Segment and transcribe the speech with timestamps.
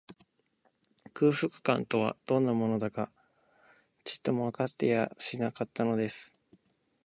[1.13, 3.11] 空腹感とは、どんなものだか、
[4.03, 6.33] ちっともわかっていやしなかったのです